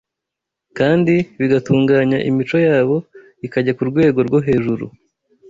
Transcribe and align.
kandi 0.77 1.13
bigatunganya 1.39 2.17
imico 2.29 2.57
yabo 2.67 2.95
ikajya 3.45 3.73
ku 3.77 3.83
rwego 3.89 4.19
rwo 4.27 4.39
hejuru. 4.47 4.85